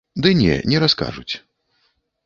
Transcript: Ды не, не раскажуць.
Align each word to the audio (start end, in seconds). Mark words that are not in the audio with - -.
Ды 0.25 0.29
не, 0.39 0.55
не 0.73 0.81
раскажуць. 0.85 1.29